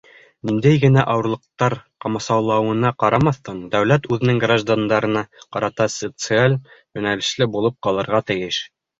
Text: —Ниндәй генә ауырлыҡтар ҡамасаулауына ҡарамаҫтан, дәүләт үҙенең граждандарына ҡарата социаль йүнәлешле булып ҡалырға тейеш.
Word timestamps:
—Ниндәй 0.49 0.77
генә 0.83 1.01
ауырлыҡтар 1.15 1.73
ҡамасаулауына 2.05 2.91
ҡарамаҫтан, 3.03 3.59
дәүләт 3.75 4.07
үҙенең 4.17 4.39
граждандарына 4.45 5.23
ҡарата 5.57 5.87
социаль 5.97 6.55
йүнәлешле 6.61 7.49
булып 7.57 7.77
ҡалырға 7.89 8.23
тейеш. 8.31 8.59